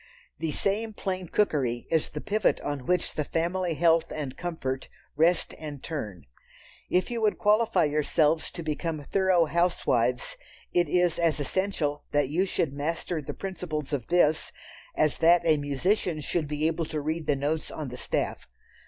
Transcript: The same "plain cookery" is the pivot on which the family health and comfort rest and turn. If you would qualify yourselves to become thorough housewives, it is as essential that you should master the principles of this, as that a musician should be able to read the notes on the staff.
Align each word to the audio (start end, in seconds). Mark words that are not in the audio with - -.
The 0.39 0.51
same 0.51 0.93
"plain 0.93 1.27
cookery" 1.27 1.85
is 1.91 2.09
the 2.09 2.21
pivot 2.21 2.59
on 2.61 2.87
which 2.87 3.13
the 3.13 3.23
family 3.23 3.75
health 3.75 4.11
and 4.11 4.35
comfort 4.35 4.89
rest 5.15 5.53
and 5.59 5.83
turn. 5.83 6.25
If 6.89 7.11
you 7.11 7.21
would 7.21 7.37
qualify 7.37 7.83
yourselves 7.83 8.49
to 8.53 8.63
become 8.63 9.03
thorough 9.03 9.45
housewives, 9.45 10.37
it 10.73 10.89
is 10.89 11.19
as 11.19 11.39
essential 11.39 12.03
that 12.13 12.29
you 12.29 12.47
should 12.47 12.73
master 12.73 13.21
the 13.21 13.35
principles 13.35 13.93
of 13.93 14.07
this, 14.07 14.51
as 14.95 15.19
that 15.19 15.45
a 15.45 15.57
musician 15.57 16.19
should 16.19 16.47
be 16.47 16.65
able 16.65 16.85
to 16.85 16.99
read 16.99 17.27
the 17.27 17.35
notes 17.35 17.69
on 17.69 17.89
the 17.89 17.95
staff. 17.97 18.47